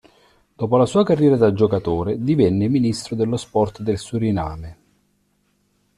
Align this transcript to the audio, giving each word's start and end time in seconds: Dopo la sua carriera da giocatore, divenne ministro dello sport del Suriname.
Dopo 0.55 0.77
la 0.77 0.87
sua 0.87 1.03
carriera 1.03 1.37
da 1.37 1.53
giocatore, 1.53 2.23
divenne 2.23 2.67
ministro 2.67 3.15
dello 3.15 3.37
sport 3.37 3.81
del 3.83 3.99
Suriname. 3.99 4.77